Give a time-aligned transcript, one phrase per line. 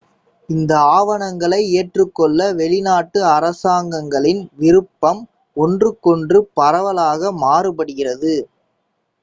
[0.49, 4.41] இந்த ஆவணங்களை ஏற்றுக்கொள்ள வெளிநாட்டு அரசாங்கங்களின்
[4.57, 5.21] விருப்பம்
[5.57, 8.35] ஒன்றுக்கொன்று பரவலாக மாறுபடுகிறது